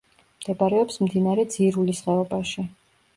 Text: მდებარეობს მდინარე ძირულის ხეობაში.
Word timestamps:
მდებარეობს 0.37 0.95
მდინარე 1.03 1.45
ძირულის 1.57 2.01
ხეობაში. 2.07 2.65